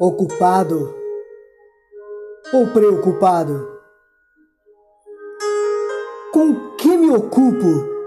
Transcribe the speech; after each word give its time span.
ocupado 0.00 0.94
ou 2.52 2.68
preocupado? 2.68 3.78
Com 6.32 6.76
que 6.76 6.96
me 6.96 7.10
ocupo? 7.10 7.98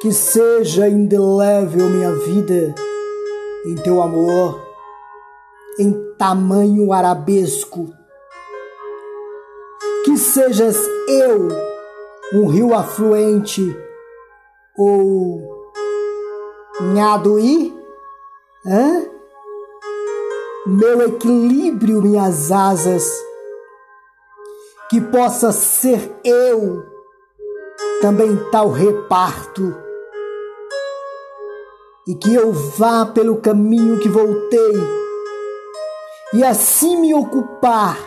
Que 0.00 0.12
seja 0.12 0.88
indelével 0.88 1.88
minha 1.88 2.12
vida 2.12 2.74
em 3.64 3.74
teu 3.76 4.02
amor, 4.02 4.60
em 5.78 5.92
tamanho 6.18 6.92
arabesco. 6.92 7.88
Que 10.04 10.16
sejas 10.18 10.76
eu 11.08 11.48
um 12.34 12.48
rio 12.48 12.74
afluente 12.74 13.62
ou 14.76 15.40
Nhaduí? 16.92 17.72
Hã? 18.66 19.13
Meu 20.66 21.02
equilíbrio, 21.02 22.00
minhas 22.00 22.50
asas, 22.50 23.06
que 24.88 24.98
possa 24.98 25.52
ser 25.52 26.10
eu 26.24 26.82
também 28.00 28.34
tal 28.50 28.70
reparto, 28.70 29.76
e 32.08 32.14
que 32.14 32.34
eu 32.34 32.50
vá 32.50 33.04
pelo 33.04 33.42
caminho 33.42 34.00
que 34.00 34.08
voltei, 34.08 34.72
e 36.32 36.42
assim 36.42 36.96
me 36.96 37.14
ocupar, 37.14 37.98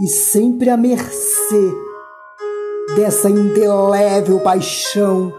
e 0.00 0.08
sempre 0.08 0.70
à 0.70 0.76
mercê 0.76 1.72
dessa 2.96 3.30
indelével 3.30 4.40
paixão 4.40 5.32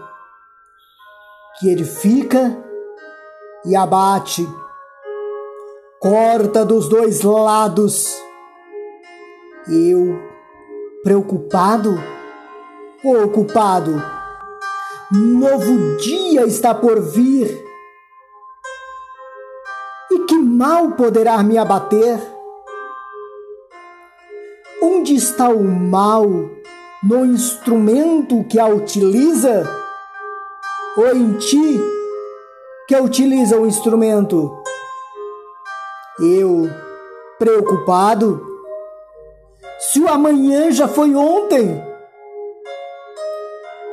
que 1.60 1.68
edifica 1.68 2.56
e 3.66 3.76
abate, 3.76 4.48
corta 6.04 6.66
dos 6.66 6.86
dois 6.86 7.22
lados. 7.22 8.14
Eu, 9.66 10.20
preocupado 11.02 11.94
ou 13.02 13.24
ocupado, 13.24 14.02
novo 15.10 15.96
dia 15.96 16.44
está 16.44 16.74
por 16.74 17.00
vir. 17.00 17.58
E 20.10 20.18
que 20.26 20.34
mal 20.34 20.90
poderá 20.90 21.42
me 21.42 21.56
abater? 21.56 22.20
Onde 24.82 25.14
está 25.14 25.48
o 25.48 25.64
mal 25.64 26.28
no 27.02 27.24
instrumento 27.24 28.44
que 28.44 28.60
a 28.60 28.66
utiliza? 28.66 29.66
Ou 30.98 31.16
em 31.16 31.32
ti 31.38 31.80
que 32.86 32.94
utiliza 32.94 33.58
o 33.58 33.66
instrumento? 33.66 34.63
Eu, 36.20 36.70
preocupado? 37.40 38.40
Se 39.80 39.98
o 39.98 40.08
amanhã 40.08 40.70
já 40.70 40.86
foi 40.86 41.12
ontem, 41.12 41.82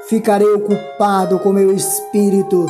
ficarei 0.08 0.48
ocupado 0.54 1.40
com 1.40 1.52
meu 1.52 1.74
espírito, 1.74 2.68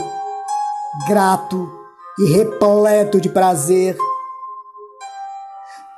grato 1.05 1.69
e 2.17 2.31
repleto 2.31 3.19
de 3.19 3.27
prazer, 3.27 3.97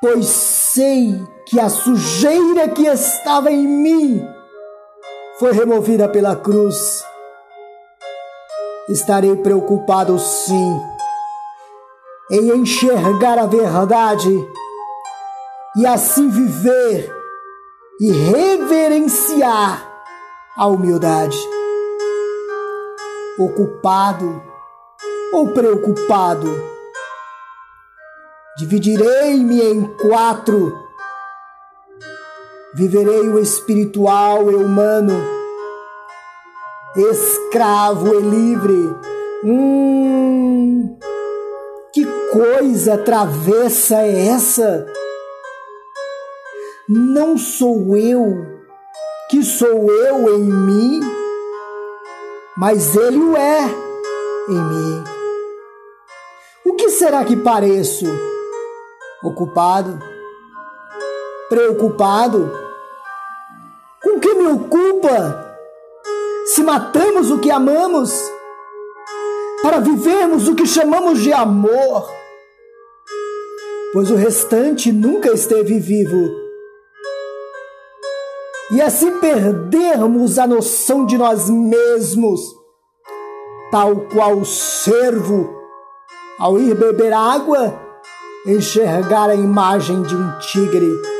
pois 0.02 0.26
sei 0.26 1.22
que 1.46 1.60
a 1.60 1.70
sujeira 1.70 2.68
que 2.70 2.88
estava 2.88 3.52
em 3.52 3.68
mim 3.68 4.28
foi 5.38 5.52
removida 5.52 6.10
pela 6.10 6.36
cruz. 6.36 7.04
Estarei 8.90 9.36
preocupado, 9.36 10.18
sim, 10.18 10.82
em 12.32 12.50
enxergar 12.58 13.38
a 13.38 13.46
verdade 13.46 14.50
e 15.78 15.86
assim 15.86 16.30
viver 16.30 17.14
e 18.00 18.12
reverenciar 18.12 19.90
a 20.56 20.68
humildade. 20.68 21.38
Ocupado 23.40 24.42
ou 25.34 25.48
preocupado, 25.50 26.48
dividirei-me 28.58 29.62
em 29.62 29.84
quatro 29.98 30.84
Viverei 32.76 33.30
o 33.30 33.38
espiritual 33.38 34.52
e 34.52 34.56
humano, 34.56 35.14
escravo 36.96 38.16
e 38.16 38.20
livre. 38.20 38.96
Hum, 39.44 40.43
coisa 42.34 42.98
travessa 42.98 43.98
é 43.98 44.30
essa? 44.30 44.88
Não 46.90 47.38
sou 47.38 47.96
eu 47.96 48.44
que 49.30 49.44
sou 49.44 49.92
eu 49.92 50.36
em 50.36 50.44
mim, 50.44 51.00
mas 52.58 52.96
ele 52.96 53.20
o 53.20 53.38
é 53.38 53.62
em 54.50 54.60
mim. 54.60 55.04
O 56.66 56.74
que 56.74 56.90
será 56.90 57.24
que 57.24 57.38
pareço? 57.38 58.06
Ocupado? 59.24 60.00
Preocupado? 61.50 62.52
Com 64.02 64.20
que 64.20 64.34
me 64.34 64.48
ocupa? 64.48 65.56
Se 66.48 66.64
matamos 66.64 67.30
o 67.30 67.38
que 67.38 67.52
amamos, 67.52 68.12
para 69.62 69.80
vivermos 69.80 70.48
o 70.48 70.56
que 70.56 70.66
chamamos 70.66 71.20
de 71.22 71.32
amor, 71.32 72.23
pois 73.94 74.12
o 74.12 74.16
restante 74.16 74.92
nunca 74.92 75.32
esteve 75.32 75.80
vivo. 75.80 76.30
E 78.72 78.82
assim 78.82 79.20
perdermos 79.20 80.38
a 80.38 80.46
noção 80.48 81.06
de 81.06 81.18
nós 81.18 81.50
mesmos, 81.50 82.42
tal 83.72 83.96
qual 84.12 84.40
o 84.40 84.46
cervo, 84.46 85.50
ao 86.40 86.60
ir 86.60 86.76
beber 86.76 87.14
água, 87.14 87.80
enxergar 88.46 89.30
a 89.30 89.36
imagem 89.36 90.02
de 90.02 90.16
um 90.16 90.40
tigre 90.40 91.14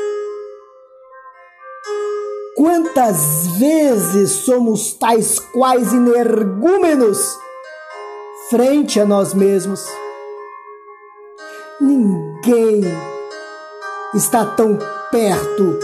Quantas 2.56 3.48
vezes 3.58 4.30
somos 4.30 4.92
tais 4.92 5.40
quais 5.40 5.92
energúmenos 5.92 7.36
frente 8.48 9.00
a 9.00 9.04
nós 9.04 9.34
mesmos? 9.34 9.84
Ninguém 11.80 12.82
está 14.14 14.44
tão 14.44 14.78
perto 15.10 15.78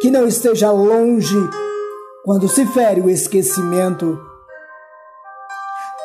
que 0.00 0.10
não 0.10 0.26
esteja 0.26 0.70
longe 0.70 1.36
quando 2.24 2.48
se 2.48 2.64
fere 2.66 3.00
o 3.00 3.10
esquecimento. 3.10 4.20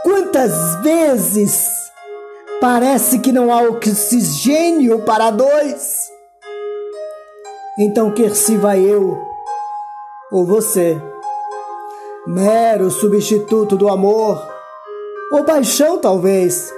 Quantas 0.04 0.82
vezes 0.82 1.70
parece 2.60 3.20
que 3.20 3.32
não 3.32 3.54
há 3.54 3.62
oxigênio 3.62 5.04
para 5.04 5.30
dois? 5.30 6.10
Então, 7.80 8.12
quer 8.12 8.36
se 8.36 8.58
vá 8.58 8.76
eu 8.78 9.22
ou 10.32 10.46
você, 10.46 11.02
mero 12.26 12.90
substituto 12.90 13.78
do 13.78 13.88
amor, 13.88 14.46
ou 15.32 15.44
paixão 15.44 15.98
talvez. 16.00 16.74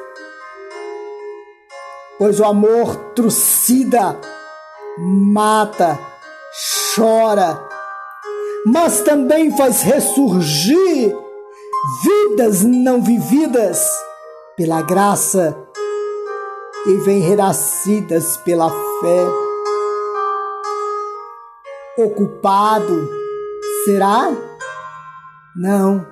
Pois 2.20 2.40
o 2.40 2.46
amor 2.46 2.96
trucida, 3.16 4.16
mata, 5.34 5.98
chora, 6.94 7.68
mas 8.68 9.02
também 9.02 9.56
faz 9.58 9.82
ressurgir 9.82 11.18
vidas 12.04 12.64
não 12.64 13.02
vividas 13.02 13.90
pela 14.56 14.84
graça 14.84 15.58
e 16.86 16.94
vem 16.98 17.22
renascidas 17.22 18.38
pela 18.38 18.70
fé. 18.70 19.26
Ocupado 21.98 23.20
Será? 23.86 24.32
Não. 25.56 26.06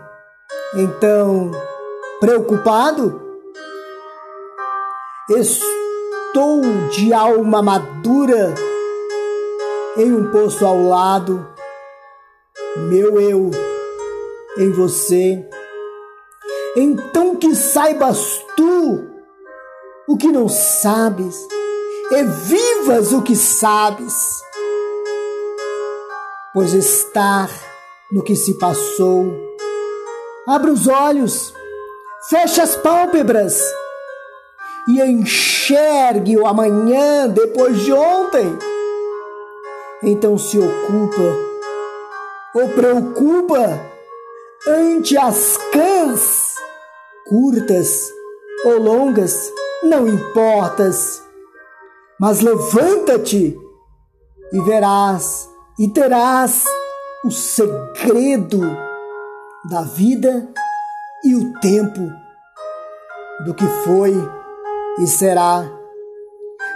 Então, 0.74 1.51
preocupado? 2.19 3.21
Estou 5.30 5.76
de 6.91 7.13
alma 7.13 7.62
madura 7.62 8.53
em 9.95 10.13
um 10.13 10.31
poço 10.31 10.65
ao 10.65 10.81
lado, 10.81 11.47
meu 12.89 13.19
eu 13.19 13.51
em 14.57 14.71
você. 14.71 15.47
Então 16.75 17.35
que 17.35 17.56
saibas 17.56 18.44
tu 18.56 19.07
o 20.07 20.18
que 20.18 20.27
não 20.27 20.47
sabes 20.47 21.35
e 22.12 22.24
vivas 22.24 23.13
o 23.13 23.21
que 23.21 23.35
sabes 23.35 24.13
pois 26.53 26.74
estar 26.74 27.50
no 28.12 28.24
que 28.24 28.35
se 28.35 28.57
passou. 28.57 29.31
Abra 30.47 30.71
os 30.71 30.88
olhos, 30.88 31.53
feche 32.29 32.62
as 32.62 32.75
pálpebras 32.75 33.62
e 34.88 35.01
enxergue 35.01 36.38
o 36.38 36.48
amanhã 36.48 37.28
depois 37.28 37.80
de 37.81 37.92
ontem. 37.92 38.57
Então 40.04 40.38
se 40.38 40.57
ocupa 40.57 41.48
ou 42.56 42.69
preocupa 42.69 43.80
ante 44.68 45.18
as 45.18 45.57
cãs 45.72 46.56
curtas 47.28 48.12
ou 48.66 48.80
longas, 48.80 49.51
não 49.84 50.07
importas, 50.07 51.22
mas 52.19 52.39
levanta-te 52.39 53.57
e 54.51 54.62
verás 54.62 55.50
e 55.78 55.89
terás 55.89 56.63
o 57.24 57.31
segredo 57.31 58.62
da 59.69 59.81
vida 59.81 60.48
e 61.24 61.36
o 61.36 61.60
tempo 61.60 62.10
do 63.45 63.54
que 63.54 63.66
foi 63.84 64.13
e 65.00 65.08
será. 65.08 65.70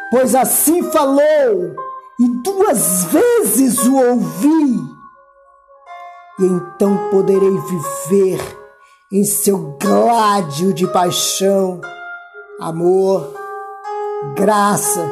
Pois 0.10 0.36
assim 0.36 0.84
falou, 0.92 1.76
e 2.20 2.28
duas 2.44 3.06
vezes 3.06 3.86
o 3.86 3.96
ouvi, 3.96 4.80
e 6.40 6.46
então 6.46 7.10
poderei 7.10 7.58
viver 7.58 8.62
em 9.12 9.24
seu 9.24 9.78
gládio 9.82 10.74
de 10.74 10.88
paixão, 10.88 11.80
amor, 12.60 13.34
graça, 14.36 15.12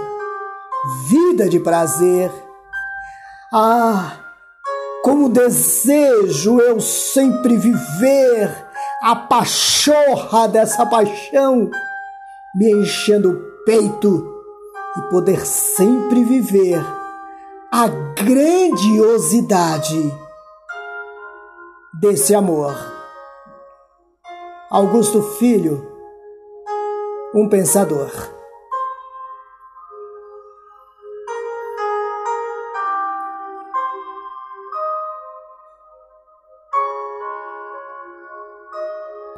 vida 1.07 1.49
de 1.49 1.59
prazer. 1.59 2.31
Ah, 3.53 4.17
como 5.03 5.29
desejo 5.29 6.59
eu 6.59 6.79
sempre 6.79 7.57
viver 7.57 8.67
a 9.01 9.15
pachorra 9.15 10.47
dessa 10.47 10.85
paixão, 10.85 11.69
me 12.55 12.71
enchendo 12.71 13.31
o 13.31 13.63
peito 13.63 14.43
e 14.97 15.01
poder 15.09 15.45
sempre 15.45 16.23
viver 16.23 16.83
a 17.71 17.87
grandiosidade 17.87 20.11
desse 21.99 22.33
amor. 22.33 22.73
Augusto 24.71 25.21
Filho, 25.21 25.87
um 27.35 27.47
pensador. 27.47 28.38